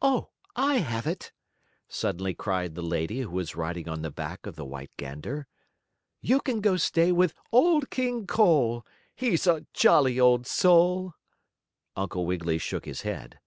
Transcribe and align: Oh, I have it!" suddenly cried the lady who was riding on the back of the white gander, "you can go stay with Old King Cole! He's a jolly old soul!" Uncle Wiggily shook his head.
Oh, 0.00 0.28
I 0.54 0.76
have 0.76 1.04
it!" 1.04 1.32
suddenly 1.88 2.32
cried 2.32 2.76
the 2.76 2.80
lady 2.80 3.22
who 3.22 3.30
was 3.30 3.56
riding 3.56 3.88
on 3.88 4.02
the 4.02 4.10
back 4.12 4.46
of 4.46 4.54
the 4.54 4.64
white 4.64 4.92
gander, 4.96 5.48
"you 6.20 6.40
can 6.40 6.60
go 6.60 6.76
stay 6.76 7.10
with 7.10 7.34
Old 7.50 7.90
King 7.90 8.24
Cole! 8.28 8.86
He's 9.16 9.48
a 9.48 9.66
jolly 9.74 10.20
old 10.20 10.46
soul!" 10.46 11.14
Uncle 11.96 12.24
Wiggily 12.24 12.58
shook 12.58 12.84
his 12.84 13.00
head. 13.02 13.40